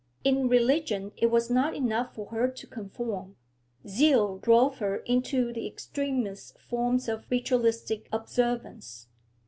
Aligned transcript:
In 0.23 0.47
religion 0.49 1.11
it 1.15 1.27
was 1.27 1.51
not 1.51 1.75
enough 1.75 2.15
for 2.15 2.25
her 2.31 2.47
to 2.47 2.65
conform; 2.65 3.35
zeal 3.87 4.39
drove 4.39 4.79
her 4.79 4.95
into 4.97 5.53
the 5.53 5.67
extremest 5.67 6.57
forms 6.59 7.07
of 7.07 7.27
ritualistic 7.29 8.09
observance. 8.11 9.09